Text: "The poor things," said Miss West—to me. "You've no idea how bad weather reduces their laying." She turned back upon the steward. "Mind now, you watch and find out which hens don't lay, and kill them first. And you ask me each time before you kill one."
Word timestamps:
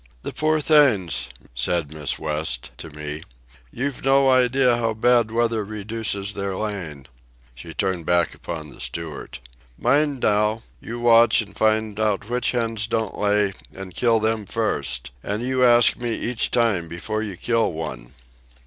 "The 0.23 0.33
poor 0.33 0.59
things," 0.59 1.27
said 1.53 1.93
Miss 1.93 2.17
West—to 2.17 2.89
me. 2.89 3.21
"You've 3.69 4.03
no 4.03 4.31
idea 4.31 4.77
how 4.77 4.95
bad 4.95 5.29
weather 5.29 5.63
reduces 5.63 6.33
their 6.33 6.55
laying." 6.55 7.05
She 7.53 7.75
turned 7.75 8.07
back 8.07 8.33
upon 8.33 8.69
the 8.69 8.79
steward. 8.79 9.37
"Mind 9.77 10.21
now, 10.21 10.63
you 10.79 10.99
watch 10.99 11.43
and 11.43 11.55
find 11.55 11.99
out 11.99 12.31
which 12.31 12.49
hens 12.49 12.87
don't 12.87 13.15
lay, 13.15 13.53
and 13.75 13.93
kill 13.93 14.19
them 14.19 14.47
first. 14.47 15.11
And 15.21 15.43
you 15.43 15.63
ask 15.63 15.95
me 15.97 16.15
each 16.15 16.49
time 16.49 16.87
before 16.87 17.21
you 17.21 17.37
kill 17.37 17.71
one." 17.71 18.13